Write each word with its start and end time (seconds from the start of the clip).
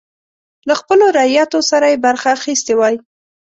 له 0.67 0.73
خپلو 0.81 1.05
رعیتو 1.17 1.59
سره 1.69 1.85
یې 1.91 1.97
برخه 2.05 2.27
اخیستې 2.37 2.73
وای. 2.77 2.95